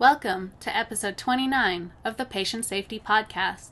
Welcome 0.00 0.52
to 0.60 0.76
episode 0.76 1.16
29 1.16 1.90
of 2.04 2.18
the 2.18 2.24
Patient 2.24 2.64
Safety 2.64 3.02
Podcast. 3.04 3.70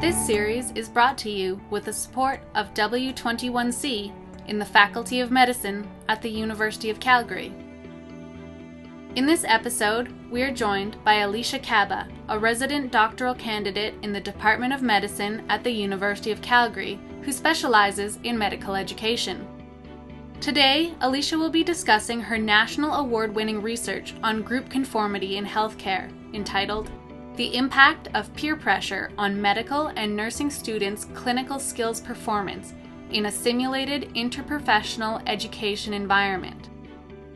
This 0.00 0.16
series 0.24 0.70
is 0.76 0.88
brought 0.88 1.18
to 1.18 1.28
you 1.28 1.60
with 1.70 1.86
the 1.86 1.92
support 1.92 2.38
of 2.54 2.72
W21C 2.74 4.12
in 4.46 4.60
the 4.60 4.64
Faculty 4.64 5.18
of 5.18 5.32
Medicine 5.32 5.90
at 6.08 6.22
the 6.22 6.30
University 6.30 6.88
of 6.88 7.00
Calgary. 7.00 7.52
In 9.16 9.26
this 9.26 9.42
episode, 9.42 10.14
we 10.30 10.42
are 10.42 10.54
joined 10.54 11.02
by 11.02 11.14
Alicia 11.14 11.58
Kaba, 11.58 12.06
a 12.28 12.38
resident 12.38 12.92
doctoral 12.92 13.34
candidate 13.34 13.94
in 14.02 14.12
the 14.12 14.20
Department 14.20 14.72
of 14.72 14.82
Medicine 14.82 15.42
at 15.48 15.64
the 15.64 15.72
University 15.72 16.30
of 16.30 16.40
Calgary, 16.42 17.00
who 17.22 17.32
specializes 17.32 18.20
in 18.22 18.38
medical 18.38 18.76
education. 18.76 19.44
Today, 20.40 20.94
Alicia 21.00 21.36
will 21.36 21.50
be 21.50 21.64
discussing 21.64 22.20
her 22.20 22.38
national 22.38 22.94
award 22.94 23.34
winning 23.34 23.60
research 23.60 24.14
on 24.22 24.42
group 24.42 24.70
conformity 24.70 25.36
in 25.36 25.44
healthcare, 25.44 26.12
entitled 26.32 26.90
The 27.34 27.56
Impact 27.56 28.08
of 28.14 28.32
Peer 28.34 28.54
Pressure 28.54 29.10
on 29.18 29.42
Medical 29.42 29.88
and 29.88 30.14
Nursing 30.14 30.48
Students' 30.48 31.06
Clinical 31.12 31.58
Skills 31.58 32.00
Performance 32.00 32.72
in 33.10 33.26
a 33.26 33.32
Simulated 33.32 34.14
Interprofessional 34.14 35.22
Education 35.26 35.92
Environment. 35.92 36.70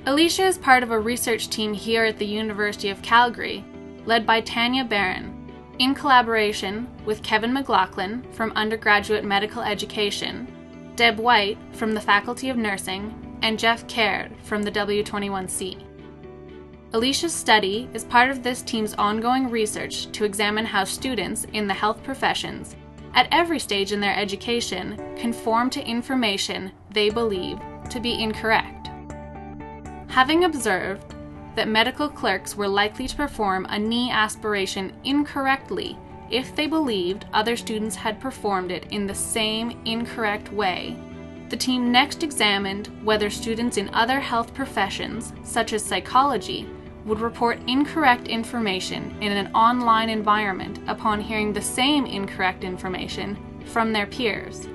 Alicia 0.06 0.44
is 0.44 0.56
part 0.56 0.84
of 0.84 0.92
a 0.92 0.98
research 0.98 1.48
team 1.48 1.74
here 1.74 2.04
at 2.04 2.18
the 2.18 2.24
University 2.26 2.88
of 2.88 3.02
Calgary, 3.02 3.64
led 4.06 4.24
by 4.24 4.40
Tanya 4.40 4.84
Beran, 4.84 5.50
in 5.80 5.92
collaboration 5.92 6.86
with 7.04 7.22
Kevin 7.24 7.52
McLaughlin 7.52 8.24
from 8.32 8.52
Undergraduate 8.52 9.24
Medical 9.24 9.62
Education 9.62 10.46
Deb 10.94 11.18
White 11.18 11.56
from 11.72 11.94
the 11.94 12.00
Faculty 12.00 12.50
of 12.50 12.58
Nursing, 12.58 13.38
and 13.40 13.58
Jeff 13.58 13.86
Caird 13.88 14.30
from 14.42 14.62
the 14.62 14.70
W21C. 14.70 15.82
Alicia's 16.92 17.32
study 17.32 17.88
is 17.94 18.04
part 18.04 18.30
of 18.30 18.42
this 18.42 18.60
team's 18.60 18.92
ongoing 18.94 19.48
research 19.48 20.12
to 20.12 20.24
examine 20.24 20.66
how 20.66 20.84
students 20.84 21.46
in 21.54 21.66
the 21.66 21.72
health 21.72 22.02
professions, 22.04 22.76
at 23.14 23.26
every 23.30 23.58
stage 23.58 23.92
in 23.92 24.00
their 24.00 24.14
education, 24.14 25.16
conform 25.16 25.70
to 25.70 25.82
information 25.82 26.70
they 26.90 27.08
believe 27.08 27.58
to 27.88 27.98
be 27.98 28.22
incorrect. 28.22 28.88
Having 30.08 30.44
observed 30.44 31.14
that 31.56 31.68
medical 31.68 32.08
clerks 32.08 32.54
were 32.54 32.68
likely 32.68 33.08
to 33.08 33.16
perform 33.16 33.66
a 33.70 33.78
knee 33.78 34.10
aspiration 34.10 34.92
incorrectly 35.04 35.96
if 36.32 36.56
they 36.56 36.66
believed 36.66 37.26
other 37.32 37.56
students 37.56 37.94
had 37.94 38.20
performed 38.20 38.72
it 38.72 38.86
in 38.90 39.06
the 39.06 39.14
same 39.14 39.78
incorrect 39.84 40.52
way. 40.52 40.96
The 41.50 41.56
team 41.56 41.92
next 41.92 42.22
examined 42.22 42.88
whether 43.04 43.30
students 43.30 43.76
in 43.76 43.92
other 43.92 44.18
health 44.18 44.54
professions, 44.54 45.32
such 45.44 45.72
as 45.72 45.84
psychology, 45.84 46.68
would 47.04 47.20
report 47.20 47.60
incorrect 47.68 48.28
information 48.28 49.14
in 49.20 49.32
an 49.32 49.54
online 49.54 50.08
environment 50.08 50.80
upon 50.88 51.20
hearing 51.20 51.52
the 51.52 51.60
same 51.60 52.06
incorrect 52.06 52.64
information 52.64 53.36
from 53.66 53.92
their 53.92 54.06
peers. 54.06 54.66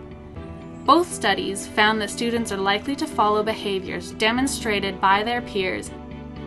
Both 0.85 1.11
studies 1.11 1.67
found 1.67 1.99
that 2.01 2.09
students 2.09 2.51
are 2.51 2.57
likely 2.57 2.95
to 2.97 3.07
follow 3.07 3.43
behaviors 3.43 4.11
demonstrated 4.13 5.01
by 5.01 5.23
their 5.23 5.41
peers 5.41 5.91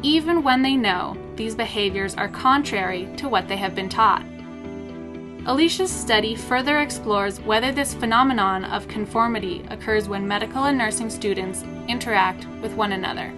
even 0.02 0.42
when 0.42 0.62
they 0.62 0.76
know 0.76 1.16
these 1.36 1.54
behaviors 1.54 2.14
are 2.14 2.28
contrary 2.28 3.08
to 3.16 3.28
what 3.28 3.48
they 3.48 3.56
have 3.56 3.74
been 3.74 3.88
taught. 3.88 4.24
Alicia's 5.46 5.90
study 5.90 6.34
further 6.34 6.80
explores 6.80 7.40
whether 7.40 7.72
this 7.72 7.94
phenomenon 7.94 8.62
of 8.64 8.86
conformity 8.88 9.64
occurs 9.70 10.06
when 10.06 10.28
medical 10.28 10.64
and 10.64 10.76
nursing 10.76 11.08
students 11.08 11.62
interact 11.88 12.46
with 12.60 12.74
one 12.74 12.92
another. 12.92 13.32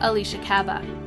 Alicia 0.00 0.38
Kaba. 0.38 1.03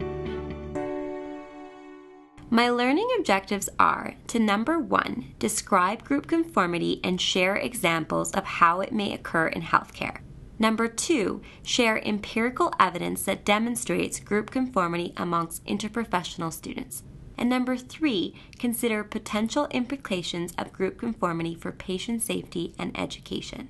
My 2.49 2.69
learning 2.69 3.09
objectives 3.19 3.67
are 3.77 4.15
to 4.27 4.39
number 4.39 4.79
one, 4.79 5.33
describe 5.37 6.05
group 6.05 6.27
conformity 6.27 7.01
and 7.03 7.19
share 7.19 7.57
examples 7.57 8.31
of 8.31 8.45
how 8.45 8.79
it 8.79 8.93
may 8.93 9.13
occur 9.13 9.47
in 9.47 9.63
healthcare. 9.63 10.19
Number 10.57 10.87
two, 10.87 11.41
share 11.61 12.01
empirical 12.07 12.71
evidence 12.79 13.23
that 13.23 13.43
demonstrates 13.43 14.21
group 14.21 14.49
conformity 14.49 15.13
amongst 15.17 15.65
interprofessional 15.65 16.53
students. 16.53 17.03
And 17.37 17.49
number 17.49 17.75
three, 17.75 18.33
consider 18.57 19.03
potential 19.03 19.67
implications 19.71 20.53
of 20.57 20.71
group 20.71 20.97
conformity 20.97 21.53
for 21.53 21.73
patient 21.73 22.21
safety 22.21 22.73
and 22.79 22.97
education. 22.97 23.69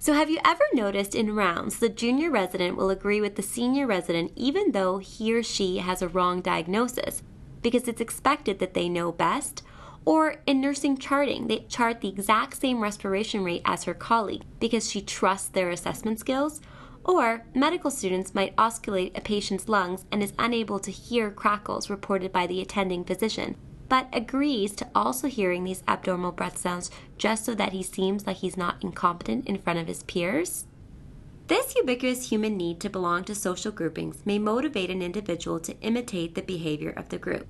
So, 0.00 0.14
have 0.14 0.30
you 0.30 0.38
ever 0.46 0.64
noticed 0.72 1.14
in 1.14 1.36
rounds 1.36 1.78
the 1.78 1.90
junior 1.90 2.30
resident 2.30 2.78
will 2.78 2.88
agree 2.88 3.20
with 3.20 3.36
the 3.36 3.42
senior 3.42 3.86
resident 3.86 4.32
even 4.34 4.72
though 4.72 4.96
he 4.96 5.34
or 5.34 5.42
she 5.42 5.76
has 5.78 6.00
a 6.00 6.08
wrong 6.08 6.40
diagnosis? 6.40 7.22
Because 7.62 7.88
it's 7.88 8.00
expected 8.00 8.58
that 8.58 8.74
they 8.74 8.88
know 8.88 9.12
best. 9.12 9.62
Or 10.04 10.36
in 10.46 10.60
nursing 10.60 10.96
charting, 10.96 11.46
they 11.46 11.66
chart 11.68 12.00
the 12.00 12.08
exact 12.08 12.60
same 12.60 12.80
respiration 12.80 13.44
rate 13.44 13.62
as 13.64 13.84
her 13.84 13.94
colleague 13.94 14.44
because 14.58 14.90
she 14.90 15.02
trusts 15.02 15.48
their 15.48 15.70
assessment 15.70 16.18
skills. 16.18 16.60
Or 17.04 17.44
medical 17.54 17.90
students 17.90 18.34
might 18.34 18.56
auscultate 18.56 19.16
a 19.16 19.20
patient's 19.20 19.68
lungs 19.68 20.04
and 20.10 20.22
is 20.22 20.32
unable 20.38 20.78
to 20.80 20.90
hear 20.90 21.30
crackles 21.30 21.90
reported 21.90 22.32
by 22.32 22.46
the 22.46 22.60
attending 22.60 23.04
physician, 23.04 23.56
but 23.88 24.08
agrees 24.12 24.72
to 24.76 24.88
also 24.94 25.28
hearing 25.28 25.64
these 25.64 25.82
abnormal 25.88 26.32
breath 26.32 26.58
sounds 26.58 26.90
just 27.18 27.44
so 27.44 27.54
that 27.54 27.72
he 27.72 27.82
seems 27.82 28.26
like 28.26 28.36
he's 28.36 28.56
not 28.56 28.82
incompetent 28.82 29.46
in 29.46 29.58
front 29.58 29.78
of 29.78 29.86
his 29.86 30.02
peers. 30.04 30.66
This 31.50 31.74
ubiquitous 31.74 32.28
human 32.28 32.56
need 32.56 32.78
to 32.78 32.88
belong 32.88 33.24
to 33.24 33.34
social 33.34 33.72
groupings 33.72 34.24
may 34.24 34.38
motivate 34.38 34.88
an 34.88 35.02
individual 35.02 35.58
to 35.58 35.76
imitate 35.80 36.36
the 36.36 36.42
behavior 36.42 36.90
of 36.90 37.08
the 37.08 37.18
group. 37.18 37.48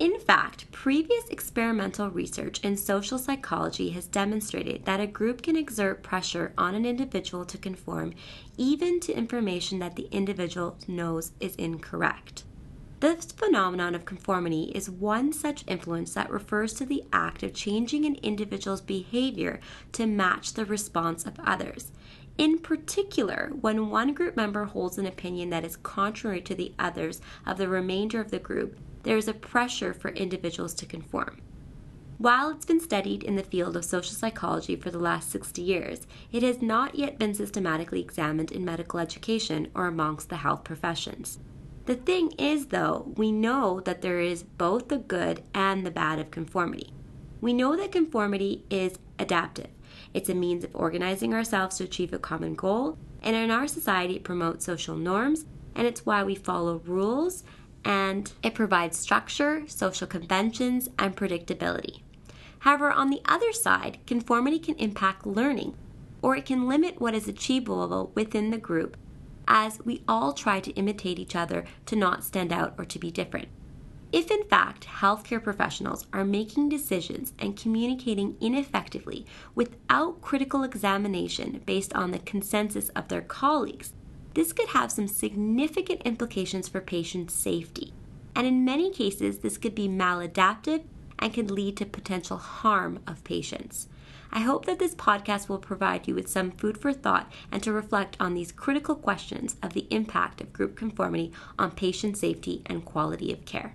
In 0.00 0.18
fact, 0.18 0.68
previous 0.72 1.28
experimental 1.28 2.10
research 2.10 2.58
in 2.64 2.76
social 2.76 3.20
psychology 3.20 3.90
has 3.90 4.08
demonstrated 4.08 4.84
that 4.84 4.98
a 4.98 5.06
group 5.06 5.42
can 5.42 5.54
exert 5.54 6.02
pressure 6.02 6.54
on 6.58 6.74
an 6.74 6.84
individual 6.84 7.44
to 7.44 7.56
conform 7.56 8.14
even 8.56 8.98
to 8.98 9.16
information 9.16 9.78
that 9.78 9.94
the 9.94 10.08
individual 10.10 10.76
knows 10.88 11.30
is 11.38 11.54
incorrect. 11.54 12.42
This 12.98 13.26
phenomenon 13.26 13.94
of 13.94 14.04
conformity 14.04 14.72
is 14.74 14.90
one 14.90 15.32
such 15.32 15.62
influence 15.68 16.14
that 16.14 16.30
refers 16.30 16.72
to 16.74 16.84
the 16.84 17.04
act 17.12 17.44
of 17.44 17.54
changing 17.54 18.06
an 18.06 18.16
individual's 18.24 18.80
behavior 18.80 19.60
to 19.92 20.06
match 20.06 20.54
the 20.54 20.64
response 20.64 21.24
of 21.24 21.38
others. 21.38 21.92
In 22.38 22.58
particular, 22.58 23.50
when 23.60 23.88
one 23.88 24.12
group 24.12 24.36
member 24.36 24.64
holds 24.64 24.98
an 24.98 25.06
opinion 25.06 25.48
that 25.50 25.64
is 25.64 25.76
contrary 25.76 26.42
to 26.42 26.54
the 26.54 26.74
others 26.78 27.20
of 27.46 27.56
the 27.56 27.68
remainder 27.68 28.20
of 28.20 28.30
the 28.30 28.38
group, 28.38 28.78
there 29.04 29.16
is 29.16 29.28
a 29.28 29.32
pressure 29.32 29.94
for 29.94 30.10
individuals 30.10 30.74
to 30.74 30.86
conform. 30.86 31.40
While 32.18 32.50
it's 32.50 32.66
been 32.66 32.80
studied 32.80 33.22
in 33.22 33.36
the 33.36 33.42
field 33.42 33.76
of 33.76 33.84
social 33.84 34.14
psychology 34.14 34.76
for 34.76 34.90
the 34.90 34.98
last 34.98 35.30
60 35.30 35.62
years, 35.62 36.06
it 36.32 36.42
has 36.42 36.60
not 36.60 36.94
yet 36.94 37.18
been 37.18 37.34
systematically 37.34 38.00
examined 38.00 38.52
in 38.52 38.64
medical 38.64 39.00
education 39.00 39.68
or 39.74 39.86
amongst 39.86 40.28
the 40.28 40.36
health 40.36 40.64
professions. 40.64 41.38
The 41.86 41.94
thing 41.94 42.32
is, 42.32 42.66
though, 42.66 43.12
we 43.16 43.32
know 43.32 43.80
that 43.80 44.02
there 44.02 44.20
is 44.20 44.42
both 44.42 44.88
the 44.88 44.98
good 44.98 45.42
and 45.54 45.86
the 45.86 45.90
bad 45.90 46.18
of 46.18 46.30
conformity. 46.30 46.92
We 47.40 47.52
know 47.52 47.76
that 47.76 47.92
conformity 47.92 48.64
is 48.70 48.98
adaptive. 49.18 49.68
It's 50.16 50.30
a 50.30 50.34
means 50.34 50.64
of 50.64 50.74
organizing 50.74 51.34
ourselves 51.34 51.76
to 51.76 51.84
achieve 51.84 52.14
a 52.14 52.18
common 52.18 52.54
goal, 52.54 52.96
and 53.20 53.36
in 53.36 53.50
our 53.50 53.68
society, 53.68 54.16
it 54.16 54.24
promotes 54.24 54.64
social 54.64 54.96
norms, 54.96 55.44
and 55.74 55.86
it's 55.86 56.06
why 56.06 56.24
we 56.24 56.34
follow 56.34 56.80
rules 56.86 57.44
and 57.84 58.32
it 58.42 58.54
provides 58.54 58.98
structure, 58.98 59.64
social 59.66 60.06
conventions, 60.06 60.88
and 60.98 61.14
predictability. 61.14 62.00
However, 62.60 62.90
on 62.90 63.10
the 63.10 63.20
other 63.26 63.52
side, 63.52 63.98
conformity 64.06 64.58
can 64.58 64.76
impact 64.76 65.26
learning, 65.26 65.74
or 66.22 66.34
it 66.34 66.46
can 66.46 66.66
limit 66.66 66.98
what 66.98 67.14
is 67.14 67.28
achievable 67.28 68.10
within 68.14 68.50
the 68.50 68.56
group 68.56 68.96
as 69.46 69.84
we 69.84 70.02
all 70.08 70.32
try 70.32 70.60
to 70.60 70.72
imitate 70.72 71.18
each 71.18 71.36
other 71.36 71.66
to 71.84 71.94
not 71.94 72.24
stand 72.24 72.54
out 72.54 72.74
or 72.78 72.86
to 72.86 72.98
be 72.98 73.10
different. 73.10 73.48
If, 74.12 74.30
in 74.30 74.44
fact, 74.44 74.86
healthcare 74.86 75.42
professionals 75.42 76.06
are 76.12 76.24
making 76.24 76.68
decisions 76.68 77.32
and 77.38 77.56
communicating 77.56 78.36
ineffectively 78.40 79.26
without 79.54 80.22
critical 80.22 80.62
examination 80.62 81.60
based 81.66 81.92
on 81.94 82.12
the 82.12 82.20
consensus 82.20 82.88
of 82.90 83.08
their 83.08 83.20
colleagues, 83.20 83.92
this 84.34 84.52
could 84.52 84.68
have 84.68 84.92
some 84.92 85.08
significant 85.08 86.02
implications 86.04 86.68
for 86.68 86.80
patient 86.80 87.30
safety. 87.30 87.92
And 88.34 88.46
in 88.46 88.64
many 88.64 88.90
cases, 88.90 89.38
this 89.38 89.58
could 89.58 89.74
be 89.74 89.88
maladaptive 89.88 90.84
and 91.18 91.32
could 91.34 91.50
lead 91.50 91.76
to 91.78 91.86
potential 91.86 92.36
harm 92.36 93.00
of 93.06 93.24
patients. 93.24 93.88
I 94.30 94.40
hope 94.40 94.66
that 94.66 94.78
this 94.78 94.94
podcast 94.94 95.48
will 95.48 95.58
provide 95.58 96.06
you 96.06 96.14
with 96.14 96.28
some 96.28 96.50
food 96.50 96.78
for 96.78 96.92
thought 96.92 97.32
and 97.50 97.62
to 97.62 97.72
reflect 97.72 98.16
on 98.20 98.34
these 98.34 98.52
critical 98.52 98.94
questions 98.94 99.56
of 99.62 99.72
the 99.72 99.86
impact 99.90 100.40
of 100.40 100.52
group 100.52 100.76
conformity 100.76 101.32
on 101.58 101.70
patient 101.70 102.18
safety 102.18 102.62
and 102.66 102.84
quality 102.84 103.32
of 103.32 103.44
care. 103.46 103.74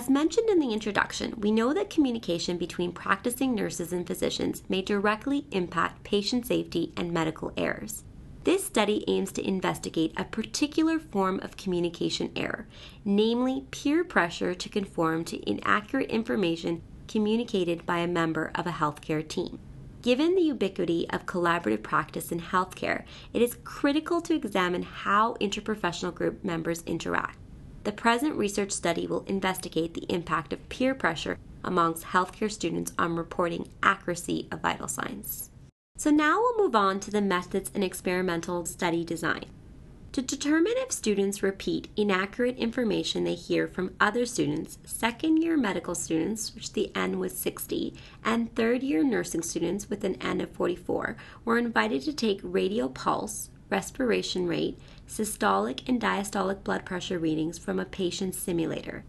As 0.00 0.08
mentioned 0.08 0.48
in 0.48 0.60
the 0.60 0.72
introduction, 0.72 1.34
we 1.36 1.50
know 1.50 1.74
that 1.74 1.90
communication 1.90 2.56
between 2.56 2.90
practicing 2.90 3.54
nurses 3.54 3.92
and 3.92 4.06
physicians 4.06 4.62
may 4.66 4.80
directly 4.80 5.44
impact 5.50 6.04
patient 6.04 6.46
safety 6.46 6.90
and 6.96 7.12
medical 7.12 7.52
errors. 7.54 8.02
This 8.44 8.64
study 8.64 9.04
aims 9.08 9.30
to 9.32 9.46
investigate 9.46 10.14
a 10.16 10.24
particular 10.24 10.98
form 10.98 11.38
of 11.40 11.58
communication 11.58 12.32
error, 12.34 12.66
namely 13.04 13.66
peer 13.72 14.02
pressure 14.02 14.54
to 14.54 14.68
conform 14.70 15.22
to 15.26 15.46
inaccurate 15.46 16.08
information 16.08 16.80
communicated 17.06 17.84
by 17.84 17.98
a 17.98 18.08
member 18.08 18.52
of 18.54 18.66
a 18.66 18.72
healthcare 18.72 19.28
team. 19.28 19.58
Given 20.00 20.34
the 20.34 20.40
ubiquity 20.40 21.10
of 21.10 21.26
collaborative 21.26 21.82
practice 21.82 22.32
in 22.32 22.40
healthcare, 22.40 23.04
it 23.34 23.42
is 23.42 23.58
critical 23.64 24.22
to 24.22 24.34
examine 24.34 24.82
how 24.82 25.34
interprofessional 25.42 26.14
group 26.14 26.42
members 26.42 26.82
interact. 26.86 27.36
The 27.82 27.92
present 27.92 28.36
research 28.36 28.72
study 28.72 29.06
will 29.06 29.24
investigate 29.26 29.94
the 29.94 30.12
impact 30.12 30.52
of 30.52 30.68
peer 30.68 30.94
pressure 30.94 31.38
amongst 31.64 32.04
healthcare 32.04 32.50
students 32.50 32.92
on 32.98 33.16
reporting 33.16 33.68
accuracy 33.82 34.48
of 34.52 34.60
vital 34.60 34.88
signs. 34.88 35.50
So 35.96 36.10
now 36.10 36.40
we'll 36.40 36.58
move 36.58 36.76
on 36.76 37.00
to 37.00 37.10
the 37.10 37.22
methods 37.22 37.70
and 37.74 37.82
experimental 37.82 38.66
study 38.66 39.04
design. 39.04 39.46
To 40.12 40.22
determine 40.22 40.72
if 40.76 40.90
students 40.90 41.42
repeat 41.42 41.88
inaccurate 41.96 42.56
information 42.56 43.22
they 43.22 43.34
hear 43.34 43.68
from 43.68 43.94
other 44.00 44.26
students, 44.26 44.78
second 44.84 45.36
year 45.36 45.56
medical 45.56 45.94
students, 45.94 46.52
which 46.54 46.72
the 46.72 46.90
N 46.96 47.18
was 47.20 47.38
60, 47.38 47.94
and 48.24 48.52
third 48.56 48.82
year 48.82 49.04
nursing 49.04 49.42
students 49.42 49.88
with 49.88 50.02
an 50.02 50.16
N 50.20 50.40
of 50.40 50.50
44, 50.50 51.16
were 51.44 51.58
invited 51.58 52.02
to 52.02 52.12
take 52.12 52.40
radial 52.42 52.88
pulse, 52.88 53.50
respiration 53.70 54.48
rate, 54.48 54.78
systolic 55.10 55.86
and 55.88 56.00
diastolic 56.00 56.62
blood 56.62 56.84
pressure 56.84 57.18
readings 57.18 57.58
from 57.58 57.80
a 57.80 57.84
patient's 57.84 58.38
simulator, 58.38 59.04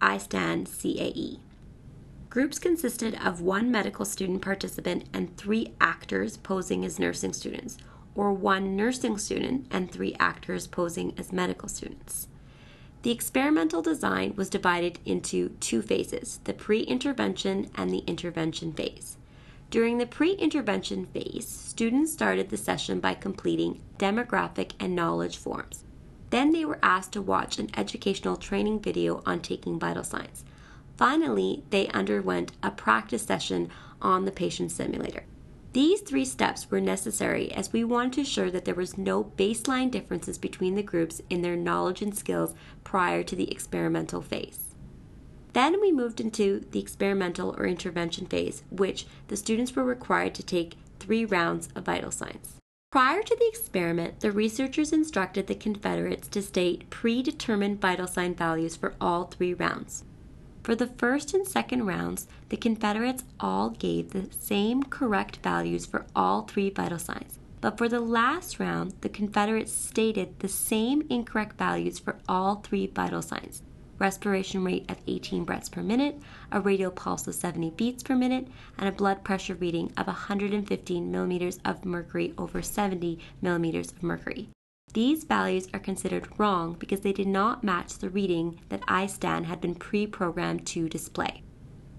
iStan 0.00 0.66
CAE. 0.66 1.38
Groups 2.28 2.58
consisted 2.58 3.16
of 3.24 3.40
one 3.40 3.70
medical 3.70 4.04
student 4.04 4.42
participant 4.42 5.04
and 5.12 5.36
three 5.36 5.72
actors 5.80 6.36
posing 6.36 6.84
as 6.84 6.98
nursing 6.98 7.32
students, 7.32 7.78
or 8.16 8.32
one 8.32 8.74
nursing 8.74 9.16
student 9.16 9.66
and 9.70 9.90
three 9.90 10.16
actors 10.18 10.66
posing 10.66 11.14
as 11.16 11.32
medical 11.32 11.68
students. 11.68 12.26
The 13.02 13.12
experimental 13.12 13.82
design 13.82 14.34
was 14.34 14.50
divided 14.50 14.98
into 15.04 15.50
two 15.60 15.82
phases 15.82 16.40
the 16.44 16.54
pre 16.54 16.80
intervention 16.80 17.70
and 17.76 17.90
the 17.90 18.02
intervention 18.08 18.72
phase. 18.72 19.18
During 19.74 19.98
the 19.98 20.06
pre 20.06 20.34
intervention 20.34 21.06
phase, 21.06 21.48
students 21.48 22.12
started 22.12 22.48
the 22.48 22.56
session 22.56 23.00
by 23.00 23.14
completing 23.14 23.80
demographic 23.98 24.70
and 24.78 24.94
knowledge 24.94 25.36
forms. 25.36 25.82
Then 26.30 26.52
they 26.52 26.64
were 26.64 26.78
asked 26.80 27.10
to 27.14 27.20
watch 27.20 27.58
an 27.58 27.70
educational 27.76 28.36
training 28.36 28.78
video 28.78 29.20
on 29.26 29.40
taking 29.40 29.80
vital 29.80 30.04
signs. 30.04 30.44
Finally, 30.96 31.64
they 31.70 31.88
underwent 31.88 32.52
a 32.62 32.70
practice 32.70 33.24
session 33.24 33.68
on 34.00 34.26
the 34.26 34.30
patient 34.30 34.70
simulator. 34.70 35.24
These 35.72 36.02
three 36.02 36.24
steps 36.24 36.70
were 36.70 36.80
necessary 36.80 37.50
as 37.50 37.72
we 37.72 37.82
wanted 37.82 38.12
to 38.12 38.20
ensure 38.20 38.52
that 38.52 38.66
there 38.66 38.76
was 38.76 38.96
no 38.96 39.24
baseline 39.24 39.90
differences 39.90 40.38
between 40.38 40.76
the 40.76 40.84
groups 40.84 41.20
in 41.28 41.42
their 41.42 41.56
knowledge 41.56 42.00
and 42.00 42.16
skills 42.16 42.54
prior 42.84 43.24
to 43.24 43.34
the 43.34 43.50
experimental 43.50 44.22
phase. 44.22 44.73
Then 45.54 45.80
we 45.80 45.92
moved 45.92 46.20
into 46.20 46.66
the 46.72 46.80
experimental 46.80 47.54
or 47.56 47.64
intervention 47.64 48.26
phase, 48.26 48.64
which 48.70 49.06
the 49.28 49.36
students 49.36 49.74
were 49.74 49.84
required 49.84 50.34
to 50.34 50.42
take 50.42 50.76
three 50.98 51.24
rounds 51.24 51.68
of 51.76 51.84
vital 51.84 52.10
signs. 52.10 52.56
Prior 52.90 53.22
to 53.22 53.36
the 53.36 53.48
experiment, 53.48 54.18
the 54.18 54.32
researchers 54.32 54.92
instructed 54.92 55.46
the 55.46 55.54
Confederates 55.54 56.26
to 56.28 56.42
state 56.42 56.90
predetermined 56.90 57.80
vital 57.80 58.08
sign 58.08 58.34
values 58.34 58.74
for 58.74 58.94
all 59.00 59.24
three 59.24 59.54
rounds. 59.54 60.02
For 60.64 60.74
the 60.74 60.88
first 60.88 61.34
and 61.34 61.46
second 61.46 61.86
rounds, 61.86 62.26
the 62.48 62.56
Confederates 62.56 63.22
all 63.38 63.70
gave 63.70 64.10
the 64.10 64.28
same 64.36 64.82
correct 64.82 65.36
values 65.36 65.86
for 65.86 66.04
all 66.16 66.42
three 66.42 66.70
vital 66.70 66.98
signs. 66.98 67.38
But 67.60 67.78
for 67.78 67.88
the 67.88 68.00
last 68.00 68.58
round, 68.58 68.94
the 69.02 69.08
Confederates 69.08 69.72
stated 69.72 70.40
the 70.40 70.48
same 70.48 71.06
incorrect 71.08 71.56
values 71.56 72.00
for 72.00 72.16
all 72.28 72.56
three 72.56 72.88
vital 72.88 73.22
signs 73.22 73.62
respiration 73.98 74.64
rate 74.64 74.90
of 74.90 74.98
18 75.06 75.44
breaths 75.44 75.68
per 75.68 75.82
minute, 75.82 76.20
a 76.52 76.60
radial 76.60 76.90
pulse 76.90 77.26
of 77.26 77.34
70 77.34 77.70
beats 77.70 78.02
per 78.02 78.14
minute, 78.14 78.48
and 78.78 78.88
a 78.88 78.92
blood 78.92 79.24
pressure 79.24 79.54
reading 79.54 79.92
of 79.96 80.06
115 80.06 81.10
millimeters 81.10 81.58
of 81.64 81.84
mercury 81.84 82.34
over 82.38 82.62
70 82.62 83.18
millimeters 83.40 83.92
of 83.92 84.02
mercury. 84.02 84.48
These 84.92 85.24
values 85.24 85.68
are 85.74 85.80
considered 85.80 86.28
wrong 86.38 86.76
because 86.78 87.00
they 87.00 87.12
did 87.12 87.26
not 87.26 87.64
match 87.64 87.98
the 87.98 88.10
reading 88.10 88.60
that 88.68 88.80
iStan 88.82 89.44
had 89.44 89.60
been 89.60 89.74
pre 89.74 90.06
programmed 90.06 90.66
to 90.68 90.88
display. 90.88 91.42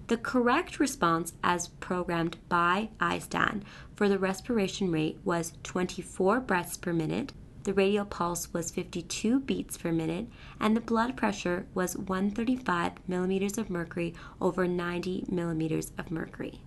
The 0.07 0.17
correct 0.17 0.79
response, 0.79 1.33
as 1.43 1.69
programmed 1.79 2.37
by 2.47 2.89
iStan, 2.99 3.63
for 3.95 4.07
the 4.07 4.19
respiration 4.19 4.91
rate 4.91 5.17
was 5.25 5.53
24 5.63 6.41
breaths 6.41 6.77
per 6.77 6.93
minute, 6.93 7.33
the 7.65 7.73
radial 7.73 8.05
pulse 8.05 8.53
was 8.53 8.71
52 8.71 9.39
beats 9.41 9.77
per 9.77 9.91
minute, 9.91 10.27
and 10.59 10.77
the 10.77 10.81
blood 10.81 11.17
pressure 11.17 11.65
was 11.73 11.97
135 11.97 12.93
millimeters 13.07 13.57
of 13.57 13.69
mercury 13.69 14.13
over 14.39 14.67
90 14.67 15.25
millimeters 15.27 15.91
of 15.97 16.11
mercury. 16.11 16.61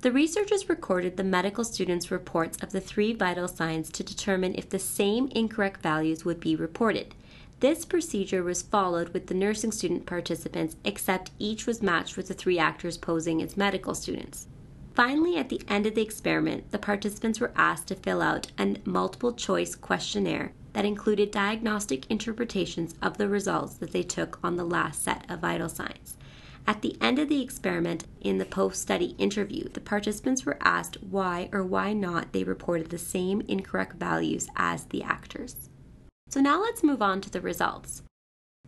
The 0.00 0.10
researchers 0.10 0.68
recorded 0.68 1.16
the 1.16 1.24
medical 1.24 1.64
students' 1.64 2.10
reports 2.10 2.56
of 2.62 2.70
the 2.70 2.80
three 2.80 3.12
vital 3.12 3.46
signs 3.46 3.90
to 3.90 4.02
determine 4.02 4.54
if 4.54 4.70
the 4.70 4.78
same 4.78 5.28
incorrect 5.34 5.82
values 5.82 6.24
would 6.24 6.40
be 6.40 6.56
reported. 6.56 7.14
This 7.60 7.84
procedure 7.84 8.42
was 8.42 8.62
followed 8.62 9.10
with 9.10 9.26
the 9.26 9.34
nursing 9.34 9.72
student 9.72 10.06
participants, 10.06 10.76
except 10.84 11.32
each 11.38 11.66
was 11.66 11.82
matched 11.82 12.16
with 12.16 12.28
the 12.28 12.34
three 12.34 12.58
actors 12.58 12.96
posing 12.96 13.42
as 13.42 13.56
medical 13.56 13.94
students. 13.94 14.46
Finally, 14.98 15.36
at 15.36 15.48
the 15.48 15.62
end 15.68 15.86
of 15.86 15.94
the 15.94 16.02
experiment, 16.02 16.72
the 16.72 16.78
participants 16.78 17.38
were 17.38 17.52
asked 17.54 17.86
to 17.86 17.94
fill 17.94 18.20
out 18.20 18.50
a 18.58 18.74
multiple 18.84 19.32
choice 19.32 19.76
questionnaire 19.76 20.50
that 20.72 20.84
included 20.84 21.30
diagnostic 21.30 22.04
interpretations 22.10 22.96
of 23.00 23.16
the 23.16 23.28
results 23.28 23.74
that 23.74 23.92
they 23.92 24.02
took 24.02 24.40
on 24.42 24.56
the 24.56 24.64
last 24.64 25.04
set 25.04 25.24
of 25.30 25.38
vital 25.38 25.68
signs. 25.68 26.16
At 26.66 26.82
the 26.82 26.96
end 27.00 27.20
of 27.20 27.28
the 27.28 27.40
experiment, 27.40 28.06
in 28.20 28.38
the 28.38 28.44
post 28.44 28.82
study 28.82 29.14
interview, 29.18 29.68
the 29.68 29.80
participants 29.80 30.44
were 30.44 30.58
asked 30.62 31.00
why 31.00 31.48
or 31.52 31.62
why 31.62 31.92
not 31.92 32.32
they 32.32 32.42
reported 32.42 32.90
the 32.90 32.98
same 32.98 33.40
incorrect 33.42 34.00
values 34.00 34.48
as 34.56 34.86
the 34.86 35.04
actors. 35.04 35.70
So 36.28 36.40
now 36.40 36.60
let's 36.60 36.82
move 36.82 37.02
on 37.02 37.20
to 37.20 37.30
the 37.30 37.40
results. 37.40 38.02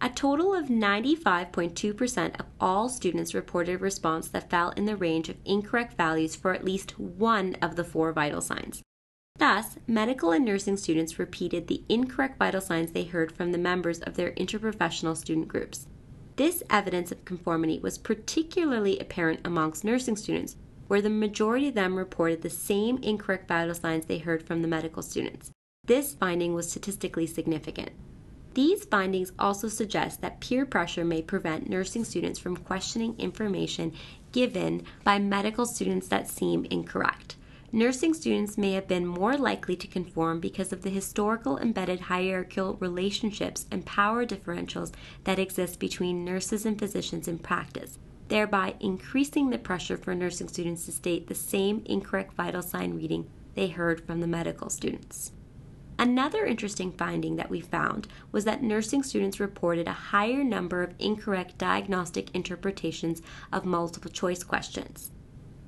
A 0.03 0.09
total 0.09 0.55
of 0.55 0.69
95.2% 0.69 2.41
of 2.41 2.47
all 2.59 2.89
students 2.89 3.35
reported 3.35 3.75
a 3.75 3.79
response 3.79 4.29
that 4.29 4.49
fell 4.49 4.71
in 4.71 4.87
the 4.87 4.97
range 4.97 5.29
of 5.29 5.37
incorrect 5.45 5.95
values 5.99 6.35
for 6.35 6.55
at 6.55 6.65
least 6.65 6.99
one 6.99 7.55
of 7.61 7.77
the 7.77 7.85
four 7.85 8.11
vital 8.11 8.41
signs. 8.41 8.83
Thus, 9.37 9.77
medical 9.87 10.33
and 10.33 10.43
nursing 10.43 10.79
students 10.79 11.19
repeated 11.19 11.67
the 11.67 11.85
incorrect 11.91 12.39
vital 12.39 12.63
signs 12.63 12.93
they 12.93 13.05
heard 13.05 13.31
from 13.31 13.53
the 13.53 13.59
members 13.59 14.01
of 14.01 14.15
their 14.15 14.33
interprofessional 14.33 15.19
student 15.19 15.49
groups. 15.49 15.87
This 16.37 16.63
evidence 16.71 17.13
of 17.13 17.27
conformity 17.27 17.79
was 17.79 17.99
particularly 17.99 18.99
apparent 18.99 19.41
amongst 19.45 19.85
nursing 19.85 20.17
students, 20.17 20.57
where 20.89 21.03
the 21.03 21.11
majority 21.11 21.69
of 21.69 21.75
them 21.75 21.97
reported 21.97 22.41
the 22.41 22.49
same 22.49 22.97
incorrect 23.03 23.49
vital 23.49 23.75
signs 23.75 24.07
they 24.07 24.19
heard 24.19 24.43
from 24.43 24.63
the 24.63 24.69
medical 24.69 25.03
students. 25.03 25.51
This 25.85 26.15
finding 26.15 26.55
was 26.55 26.71
statistically 26.71 27.27
significant. 27.27 27.91
These 28.55 28.85
findings 28.85 29.33
also 29.39 29.69
suggest 29.69 30.21
that 30.21 30.41
peer 30.41 30.67
pressure 30.67 31.05
may 31.05 31.23
prevent 31.23 31.69
nursing 31.69 32.05
students 32.05 32.39
from 32.39 32.57
questioning 32.57 33.15
information 33.19 33.93
given 34.33 34.85
by 35.05 35.19
medical 35.19 35.67
students 35.67 36.09
that 36.09 36.29
seem 36.29 36.65
incorrect. 36.65 37.37
Nursing 37.73 38.15
students 38.15 38.59
may 38.59 38.73
have 38.73 38.89
been 38.89 39.07
more 39.07 39.37
likely 39.37 39.77
to 39.77 39.87
conform 39.87 40.41
because 40.41 40.73
of 40.73 40.83
the 40.83 40.91
historical 40.91 41.57
embedded 41.59 42.01
hierarchical 42.01 42.75
relationships 42.81 43.67
and 43.71 43.87
power 43.87 44.27
differentials 44.27 44.93
that 45.23 45.39
exist 45.39 45.79
between 45.79 46.25
nurses 46.25 46.67
and 46.67 46.77
physicians 46.77 47.29
in 47.29 47.39
practice, 47.39 48.01
thereby 48.27 48.75
increasing 48.81 49.51
the 49.51 49.59
pressure 49.59 49.97
for 49.97 50.17
nursing 50.17 50.49
students 50.49 50.85
to 50.87 50.93
state 50.93 51.29
the 51.29 51.35
same 51.37 51.83
incorrect 51.87 52.35
vital 52.35 52.63
sign 52.63 52.97
reading 52.97 53.31
they 53.55 53.69
heard 53.69 54.05
from 54.05 54.21
the 54.21 54.27
medical 54.27 54.69
students. 54.69 55.31
Another 56.01 56.47
interesting 56.47 56.93
finding 56.93 57.37
that 57.37 57.51
we 57.51 57.61
found 57.61 58.09
was 58.33 58.47
that 58.47 58.63
nursing 58.63 59.03
students 59.03 59.39
reported 59.39 59.87
a 59.87 59.93
higher 59.93 60.43
number 60.43 60.83
of 60.83 60.95
incorrect 60.99 61.59
diagnostic 61.59 62.35
interpretations 62.35 63.21
of 63.53 63.67
multiple 63.67 64.11
choice 64.11 64.43
questions. 64.43 65.11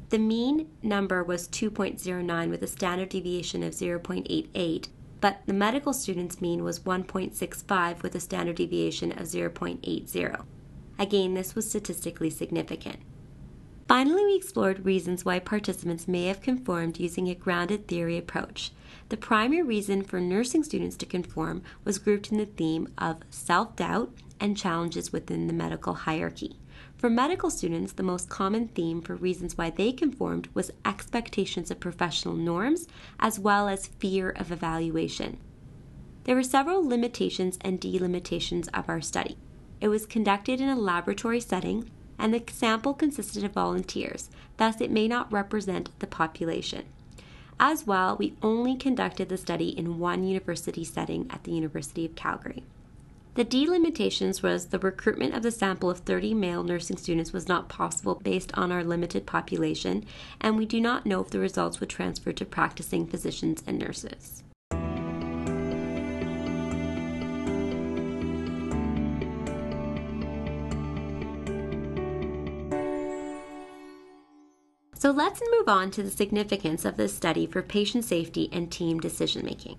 The 0.08 0.18
mean 0.18 0.70
number 0.82 1.22
was 1.22 1.48
2.09 1.48 2.48
with 2.48 2.62
a 2.62 2.66
standard 2.66 3.10
deviation 3.10 3.62
of 3.62 3.74
0.88, 3.74 4.88
but 5.20 5.42
the 5.44 5.52
medical 5.52 5.92
students' 5.92 6.40
mean 6.40 6.64
was 6.64 6.80
1.65 6.80 8.02
with 8.02 8.14
a 8.14 8.20
standard 8.20 8.56
deviation 8.56 9.12
of 9.12 9.26
0.80. 9.26 10.44
Again, 10.98 11.34
this 11.34 11.54
was 11.54 11.68
statistically 11.68 12.30
significant. 12.30 13.00
Finally, 13.92 14.24
we 14.24 14.34
explored 14.34 14.86
reasons 14.86 15.22
why 15.22 15.38
participants 15.38 16.08
may 16.08 16.24
have 16.24 16.40
conformed 16.40 16.98
using 16.98 17.28
a 17.28 17.34
grounded 17.34 17.86
theory 17.86 18.16
approach. 18.16 18.70
The 19.10 19.18
primary 19.18 19.60
reason 19.60 20.02
for 20.02 20.18
nursing 20.18 20.64
students 20.64 20.96
to 20.96 21.04
conform 21.04 21.62
was 21.84 21.98
grouped 21.98 22.32
in 22.32 22.38
the 22.38 22.46
theme 22.46 22.88
of 22.96 23.18
self 23.28 23.76
doubt 23.76 24.10
and 24.40 24.56
challenges 24.56 25.12
within 25.12 25.46
the 25.46 25.52
medical 25.52 25.92
hierarchy. 25.92 26.56
For 26.96 27.10
medical 27.10 27.50
students, 27.50 27.92
the 27.92 28.02
most 28.02 28.30
common 28.30 28.68
theme 28.68 29.02
for 29.02 29.14
reasons 29.14 29.58
why 29.58 29.68
they 29.68 29.92
conformed 29.92 30.48
was 30.54 30.70
expectations 30.86 31.70
of 31.70 31.78
professional 31.78 32.34
norms 32.34 32.88
as 33.20 33.38
well 33.38 33.68
as 33.68 33.88
fear 33.88 34.30
of 34.30 34.50
evaluation. 34.50 35.36
There 36.24 36.34
were 36.34 36.42
several 36.42 36.82
limitations 36.82 37.58
and 37.60 37.78
delimitations 37.78 38.68
of 38.68 38.88
our 38.88 39.02
study. 39.02 39.36
It 39.82 39.88
was 39.88 40.06
conducted 40.06 40.62
in 40.62 40.70
a 40.70 40.80
laboratory 40.80 41.40
setting, 41.40 41.90
and 42.22 42.32
the 42.32 42.42
sample 42.52 42.94
consisted 42.94 43.42
of 43.42 43.52
volunteers, 43.52 44.30
thus, 44.56 44.80
it 44.80 44.92
may 44.92 45.08
not 45.08 45.30
represent 45.32 45.90
the 45.98 46.06
population. 46.06 46.84
As 47.58 47.84
well, 47.84 48.16
we 48.16 48.34
only 48.42 48.76
conducted 48.76 49.28
the 49.28 49.36
study 49.36 49.68
in 49.68 49.98
one 49.98 50.22
university 50.22 50.84
setting 50.84 51.26
at 51.30 51.42
the 51.42 51.50
University 51.50 52.06
of 52.06 52.14
Calgary. 52.14 52.62
The 53.34 53.44
delimitations 53.44 54.40
was 54.40 54.66
the 54.66 54.78
recruitment 54.78 55.34
of 55.34 55.42
the 55.42 55.50
sample 55.50 55.90
of 55.90 56.00
30 56.00 56.32
male 56.34 56.62
nursing 56.62 56.96
students 56.96 57.32
was 57.32 57.48
not 57.48 57.68
possible 57.68 58.20
based 58.22 58.56
on 58.56 58.70
our 58.70 58.84
limited 58.84 59.26
population, 59.26 60.04
and 60.40 60.56
we 60.56 60.64
do 60.64 60.80
not 60.80 61.06
know 61.06 61.22
if 61.22 61.30
the 61.30 61.40
results 61.40 61.80
would 61.80 61.88
transfer 61.88 62.32
to 62.32 62.44
practicing 62.44 63.04
physicians 63.06 63.64
and 63.66 63.80
nurses. 63.80 64.44
So 75.02 75.10
let's 75.10 75.42
move 75.50 75.68
on 75.68 75.90
to 75.92 76.04
the 76.04 76.12
significance 76.12 76.84
of 76.84 76.96
this 76.96 77.12
study 77.12 77.44
for 77.44 77.60
patient 77.60 78.04
safety 78.04 78.48
and 78.52 78.70
team 78.70 79.00
decision 79.00 79.44
making. 79.44 79.76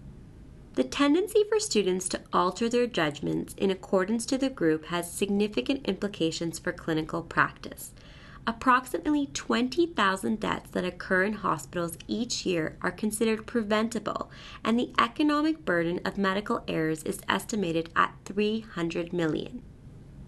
The 0.73 0.83
tendency 0.83 1.45
for 1.47 1.61
students 1.61 2.09
to 2.09 2.19
alter 2.33 2.67
their 2.67 2.87
judgments 2.87 3.53
in 3.53 3.71
accordance 3.71 4.25
to 4.25 4.37
the 4.37 4.49
group 4.49 4.87
has 4.87 5.09
significant 5.09 5.85
implications 5.85 6.59
for 6.59 6.73
clinical 6.73 7.21
practice. 7.21 7.93
Approximately 8.45 9.27
20,000 9.27 10.41
deaths 10.41 10.71
that 10.71 10.83
occur 10.83 11.23
in 11.23 11.33
hospitals 11.35 11.97
each 12.05 12.45
year 12.45 12.75
are 12.81 12.91
considered 12.91 13.47
preventable, 13.47 14.29
and 14.61 14.77
the 14.77 14.91
economic 14.99 15.63
burden 15.63 16.01
of 16.03 16.17
medical 16.17 16.65
errors 16.67 17.01
is 17.03 17.21
estimated 17.29 17.89
at 17.95 18.13
300 18.25 19.13
million. 19.13 19.61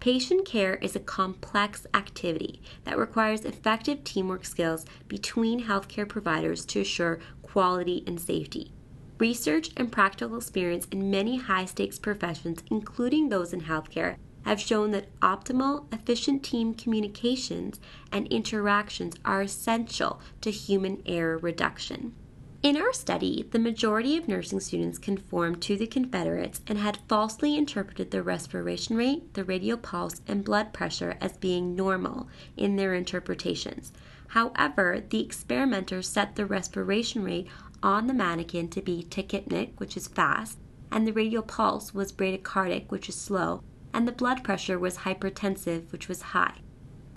Patient 0.06 0.46
care 0.46 0.76
is 0.76 0.94
a 0.94 1.00
complex 1.00 1.84
activity 1.92 2.62
that 2.84 2.96
requires 2.96 3.44
effective 3.44 4.04
teamwork 4.04 4.44
skills 4.44 4.86
between 5.08 5.64
healthcare 5.64 6.08
providers 6.08 6.64
to 6.66 6.82
assure 6.82 7.18
quality 7.42 8.04
and 8.06 8.20
safety. 8.20 8.70
Research 9.18 9.70
and 9.76 9.90
practical 9.90 10.36
experience 10.36 10.86
in 10.92 11.10
many 11.10 11.38
high 11.38 11.64
stakes 11.64 11.98
professions, 11.98 12.62
including 12.70 13.30
those 13.30 13.52
in 13.52 13.62
healthcare, 13.62 14.14
have 14.44 14.60
shown 14.60 14.92
that 14.92 15.08
optimal, 15.18 15.92
efficient 15.92 16.44
team 16.44 16.72
communications 16.72 17.80
and 18.12 18.28
interactions 18.28 19.16
are 19.24 19.42
essential 19.42 20.20
to 20.40 20.52
human 20.52 21.02
error 21.04 21.36
reduction. 21.36 22.14
In 22.62 22.76
our 22.76 22.92
study, 22.92 23.46
the 23.50 23.58
majority 23.58 24.16
of 24.16 24.28
nursing 24.28 24.60
students 24.60 24.98
conformed 24.98 25.60
to 25.62 25.76
the 25.76 25.86
Confederates 25.86 26.62
and 26.66 26.78
had 26.78 26.98
falsely 27.06 27.56
interpreted 27.56 28.10
the 28.10 28.22
respiration 28.22 28.96
rate, 28.96 29.34
the 29.34 29.44
radial 29.44 29.76
pulse, 29.76 30.22
and 30.26 30.44
blood 30.44 30.72
pressure 30.72 31.16
as 31.20 31.36
being 31.36 31.76
normal 31.76 32.28
in 32.56 32.76
their 32.76 32.94
interpretations. 32.94 33.92
However, 34.28 35.04
the 35.08 35.22
experimenters 35.22 36.08
set 36.08 36.34
the 36.34 36.46
respiration 36.46 37.22
rate 37.22 37.46
on 37.82 38.06
the 38.06 38.14
mannequin 38.14 38.68
to 38.70 38.82
be 38.82 39.06
tachypneic, 39.08 39.78
which 39.78 39.96
is 39.96 40.08
fast, 40.08 40.58
and 40.90 41.06
the 41.06 41.12
radial 41.12 41.42
pulse 41.42 41.94
was 41.94 42.10
bradycardic, 42.10 42.90
which 42.90 43.08
is 43.08 43.14
slow, 43.14 43.62
and 43.92 44.08
the 44.08 44.12
blood 44.12 44.42
pressure 44.42 44.78
was 44.78 44.98
hypertensive, 44.98 45.92
which 45.92 46.08
was 46.08 46.22
high. 46.22 46.54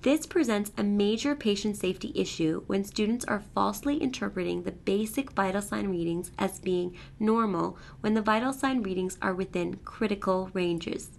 This 0.02 0.24
presents 0.24 0.72
a 0.78 0.82
major 0.82 1.34
patient 1.34 1.76
safety 1.76 2.10
issue 2.14 2.62
when 2.66 2.84
students 2.84 3.26
are 3.26 3.44
falsely 3.54 3.98
interpreting 3.98 4.62
the 4.62 4.72
basic 4.72 5.32
vital 5.32 5.60
sign 5.60 5.88
readings 5.88 6.30
as 6.38 6.58
being 6.58 6.96
normal 7.18 7.76
when 8.00 8.14
the 8.14 8.22
vital 8.22 8.54
sign 8.54 8.82
readings 8.82 9.18
are 9.20 9.34
within 9.34 9.76
critical 9.84 10.48
ranges. 10.54 11.18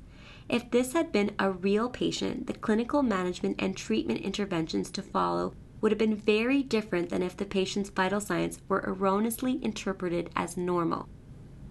If 0.49 0.71
this 0.71 0.93
had 0.93 1.11
been 1.11 1.35
a 1.37 1.51
real 1.51 1.89
patient, 1.89 2.47
the 2.47 2.53
clinical 2.53 3.03
management 3.03 3.57
and 3.59 3.77
treatment 3.77 4.21
interventions 4.21 4.89
to 4.91 5.03
follow 5.03 5.53
would 5.79 5.91
have 5.91 5.99
been 5.99 6.15
very 6.15 6.63
different 6.63 7.09
than 7.09 7.21
if 7.21 7.37
the 7.37 7.45
patient's 7.45 7.91
vital 7.91 8.19
signs 8.19 8.61
were 8.67 8.83
erroneously 8.87 9.63
interpreted 9.63 10.31
as 10.35 10.57
normal. 10.57 11.07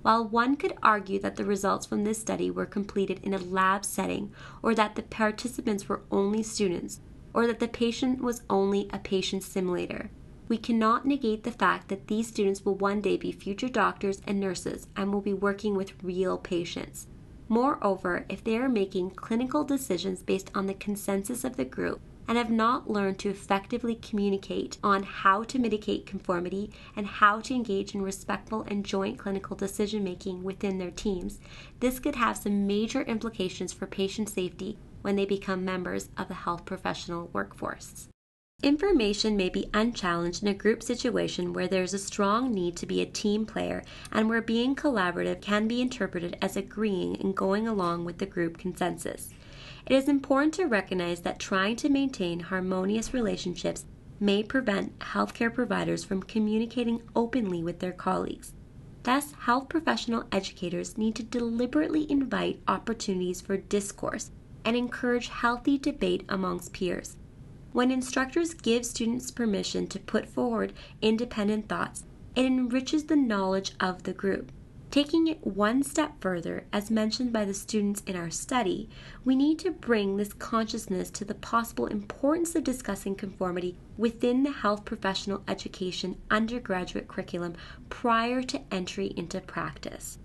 While 0.03 0.29
one 0.29 0.57
could 0.57 0.75
argue 0.83 1.19
that 1.21 1.37
the 1.37 1.45
results 1.45 1.87
from 1.87 2.05
this 2.05 2.21
study 2.21 2.51
were 2.51 2.67
completed 2.67 3.21
in 3.23 3.35
a 3.35 3.39
lab 3.39 3.85
setting, 3.85 4.33
or 4.63 4.75
that 4.75 4.95
the 4.95 5.03
participants 5.03 5.89
were 5.89 6.03
only 6.11 6.43
students, 6.43 7.01
or 7.35 7.47
that 7.47 7.61
the 7.61 7.69
patient 7.69 8.23
was 8.23 8.43
only 8.49 8.89
a 8.93 8.99
patient 8.99 9.43
simulator, 9.43 10.11
we 10.49 10.59
cannot 10.59 11.07
negate 11.07 11.45
the 11.45 11.53
fact 11.53 11.89
that 11.89 12.09
these 12.09 12.27
students 12.27 12.65
will 12.65 12.75
one 12.75 13.01
day 13.01 13.17
be 13.17 13.31
future 13.31 13.69
doctors 13.69 14.21
and 14.27 14.41
nurses 14.41 14.89
and 14.97 15.13
will 15.13 15.21
be 15.21 15.33
working 15.33 15.77
with 15.77 16.03
real 16.03 16.39
patients. 16.39 17.07
Moreover, 17.49 18.25
if 18.29 18.43
they 18.43 18.57
are 18.57 18.69
making 18.69 19.11
clinical 19.11 19.63
decisions 19.63 20.23
based 20.23 20.51
on 20.55 20.67
the 20.67 20.75
consensus 20.75 21.45
of 21.45 21.57
the 21.57 21.65
group, 21.65 22.01
and 22.31 22.39
have 22.39 22.49
not 22.49 22.89
learned 22.89 23.19
to 23.19 23.29
effectively 23.29 23.97
communicate 23.97 24.79
on 24.85 25.03
how 25.03 25.43
to 25.43 25.59
mitigate 25.59 26.07
conformity 26.07 26.71
and 26.95 27.05
how 27.05 27.41
to 27.41 27.53
engage 27.53 27.93
in 27.93 28.01
respectful 28.01 28.65
and 28.69 28.87
joint 28.87 29.19
clinical 29.19 29.57
decision 29.57 30.05
making 30.05 30.45
within 30.45 30.79
their 30.79 30.93
teams, 30.93 31.41
this 31.81 31.99
could 31.99 32.15
have 32.15 32.37
some 32.37 32.69
major 32.69 33.03
implications 33.03 33.73
for 33.73 33.89
patient 33.89 34.29
safety 34.29 34.79
when 35.03 35.17
they 35.17 35.27
become 35.27 35.65
members 35.65 36.09
of 36.17 36.29
the 36.29 36.35
health 36.35 36.65
professional 36.65 37.29
workforce. 37.33 38.07
Information 38.63 39.37
may 39.37 39.49
be 39.49 39.69
unchallenged 39.75 40.41
in 40.41 40.49
a 40.49 40.55
group 40.55 40.85
situation 40.85 41.53
where 41.53 41.67
there 41.67 41.83
is 41.83 41.95
a 41.95 41.99
strong 41.99 42.55
need 42.55 42.77
to 42.77 42.87
be 42.87 43.01
a 43.01 43.07
team 43.07 43.45
player 43.45 43.83
and 44.13 44.29
where 44.29 44.43
being 44.43 44.77
collaborative 44.77 45.41
can 45.41 45.67
be 45.67 45.81
interpreted 45.81 46.37
as 46.41 46.57
agreeing 46.57 47.17
and 47.17 47.35
going 47.35 47.67
along 47.67 48.05
with 48.05 48.19
the 48.19 48.27
group 48.27 48.57
consensus. 48.57 49.31
It 49.87 49.95
is 49.95 50.09
important 50.09 50.55
to 50.55 50.67
recognize 50.67 51.21
that 51.23 51.39
trying 51.39 51.77
to 51.77 51.89
maintain 51.89 52.41
harmonious 52.41 53.15
relationships 53.15 53.87
may 54.21 54.43
prevent 54.43 54.99
healthcare 54.99 55.53
providers 55.53 56.05
from 56.05 56.23
communicating 56.23 57.03
openly 57.17 57.63
with 57.63 57.81
their 57.81 57.93
colleagues. 57.93 58.53
Thus, 59.03 59.33
health 59.33 59.71
professional 59.71 60.25
educators 60.31 60.99
need 60.99 61.15
to 61.17 61.23
deliberately 61.23 62.11
invite 62.11 62.61
opportunities 62.69 63.41
for 63.41 63.57
discourse 63.57 64.31
and 64.65 64.77
encourage 64.77 65.29
healthy 65.29 65.79
debate 65.79 66.25
amongst 66.29 66.75
peers. 66.75 67.17
When 67.73 67.91
instructors 67.91 68.53
give 68.53 68.85
students 68.85 69.31
permission 69.31 69.87
to 69.87 69.99
put 69.99 70.29
forward 70.29 70.75
independent 71.01 71.69
thoughts, 71.69 72.05
it 72.37 72.45
enriches 72.45 73.05
the 73.05 73.17
knowledge 73.17 73.73
of 73.81 74.03
the 74.03 74.13
group. 74.13 74.53
Taking 74.91 75.29
it 75.29 75.47
one 75.47 75.85
step 75.85 76.21
further, 76.21 76.65
as 76.73 76.91
mentioned 76.91 77.33
by 77.33 77.45
the 77.45 77.55
students 77.55 78.03
in 78.09 78.17
our 78.17 78.29
study, 78.29 78.89
we 79.25 79.37
need 79.37 79.61
to 79.61 79.71
bring 79.71 80.17
this 80.17 80.33
consciousness 80.33 81.11
to 81.11 81.25
the 81.25 81.35
possible 81.35 81.87
importance 81.87 82.57
of 82.57 82.65
discussing 82.65 83.15
conformity 83.15 83.77
within 83.97 84.43
the 84.43 84.51
health 84.51 84.85
professional 84.85 85.45
education 85.47 86.17
undergraduate 86.29 87.07
curriculum 87.07 87.55
prior 87.89 88.43
to 88.43 88.63
entry 88.73 89.15
into 89.17 89.41
practice. 89.41 90.19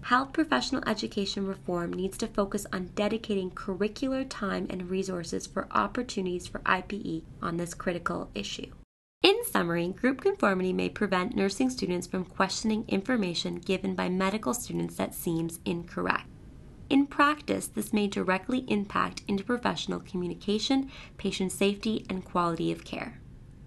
Health 0.00 0.32
professional 0.32 0.82
education 0.88 1.46
reform 1.46 1.92
needs 1.92 2.18
to 2.18 2.26
focus 2.26 2.66
on 2.72 2.90
dedicating 2.96 3.52
curricular 3.52 4.26
time 4.28 4.66
and 4.68 4.90
resources 4.90 5.46
for 5.46 5.68
opportunities 5.70 6.48
for 6.48 6.58
IPE 6.60 7.22
on 7.40 7.56
this 7.56 7.72
critical 7.72 8.30
issue. 8.34 8.72
In 9.20 9.44
summary, 9.44 9.88
group 9.88 10.20
conformity 10.20 10.72
may 10.72 10.88
prevent 10.88 11.34
nursing 11.34 11.70
students 11.70 12.06
from 12.06 12.24
questioning 12.24 12.84
information 12.86 13.56
given 13.56 13.96
by 13.96 14.08
medical 14.08 14.54
students 14.54 14.94
that 14.94 15.12
seems 15.12 15.58
incorrect. 15.64 16.28
In 16.88 17.04
practice, 17.04 17.66
this 17.66 17.92
may 17.92 18.06
directly 18.06 18.60
impact 18.68 19.26
interprofessional 19.26 20.06
communication, 20.06 20.88
patient 21.16 21.50
safety, 21.50 22.06
and 22.08 22.24
quality 22.24 22.70
of 22.70 22.84
care. 22.84 23.20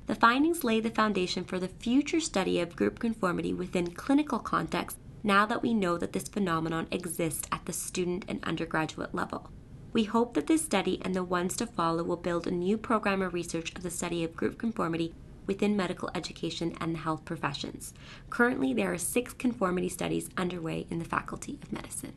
The 0.08 0.15
findings 0.15 0.63
lay 0.63 0.79
the 0.79 0.89
foundation 0.89 1.43
for 1.43 1.60
the 1.60 1.67
future 1.67 2.22
study 2.22 2.62
of 2.62 2.77
group 2.77 3.00
conformity 3.00 3.53
within 3.53 3.91
clinical 3.91 4.39
contexts 4.39 5.01
now 5.22 5.46
that 5.48 5.62
we 5.62 5.74
know 5.74 5.98
that 5.98 6.13
this 6.13 6.29
phenomenon 6.29 6.88
exists 6.91 7.46
at 7.51 7.65
the 7.65 7.74
student 7.74 8.24
and 8.29 8.41
undergraduate 8.46 9.13
level. 9.13 9.51
We 9.91 10.05
hope 10.05 10.34
that 10.36 10.48
this 10.48 10.63
study 10.63 11.01
and 11.03 11.13
the 11.13 11.25
ones 11.25 11.58
to 11.58 11.67
follow 11.67 12.03
will 12.03 12.15
build 12.15 12.48
a 12.48 12.51
new 12.51 12.77
program 12.77 13.22
of 13.22 13.34
research 13.34 13.75
of 13.75 13.84
the 13.84 13.91
study 13.91 14.24
of 14.24 14.38
group 14.38 14.58
conformity 14.58 15.13
within 15.51 15.75
medical 15.75 16.10
education 16.15 16.74
and 16.79 16.96
the 16.96 17.00
health 17.00 17.25
professions. 17.25 17.93
Currently, 18.29 18.74
there 18.74 18.93
are 18.93 18.98
six 18.98 19.34
conformity 19.34 19.89
studies 19.89 20.29
underway 20.38 20.88
in 20.89 20.98
the 20.98 21.03
Faculty 21.03 21.60
of 21.62 21.74
Medicine. 21.74 22.13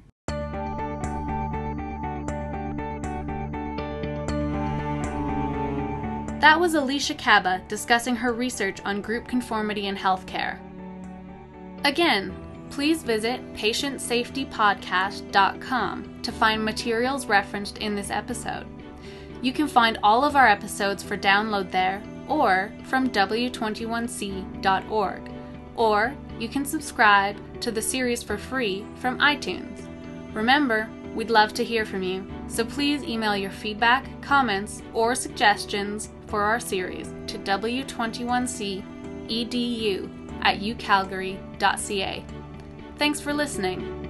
That 6.40 6.60
was 6.60 6.74
Alicia 6.74 7.14
Kaba 7.14 7.60
discussing 7.66 8.14
her 8.14 8.32
research 8.32 8.78
on 8.84 9.00
group 9.00 9.26
conformity 9.26 9.88
in 9.88 9.96
healthcare. 9.96 10.60
Again, 11.84 12.32
please 12.70 13.02
visit 13.02 13.40
patientsafetypodcast.com 13.54 16.22
to 16.22 16.30
find 16.30 16.64
materials 16.64 17.26
referenced 17.26 17.78
in 17.78 17.96
this 17.96 18.10
episode. 18.10 18.68
You 19.42 19.52
can 19.52 19.66
find 19.66 19.98
all 20.04 20.22
of 20.22 20.36
our 20.36 20.46
episodes 20.46 21.02
for 21.02 21.18
download 21.18 21.72
there 21.72 22.00
or 22.28 22.73
from 22.85 23.11
w21c.org, 23.11 25.33
or 25.76 26.14
you 26.38 26.49
can 26.49 26.64
subscribe 26.64 27.61
to 27.61 27.71
the 27.71 27.83
series 27.83 28.23
for 28.23 28.38
free 28.38 28.87
from 28.97 29.19
iTunes. 29.19 29.87
Remember, 30.35 30.88
we'd 31.14 31.31
love 31.31 31.54
to 31.54 31.64
hear 31.64 31.85
from 31.85 32.02
you, 32.02 32.26
so 32.49 32.64
please 32.64 33.04
email 33.04 33.37
your 33.37 33.50
feedback, 33.50 34.04
comments, 34.21 34.83
or 34.93 35.14
suggestions 35.14 36.11
for 36.26 36.43
our 36.43 36.59
series 36.59 37.14
to 37.28 37.38
w21cedu 37.38 40.11
at 40.43 40.61
ucalgary.ca. 40.61 42.25
Thanks 42.97 43.21
for 43.21 43.33
listening. 43.33 44.03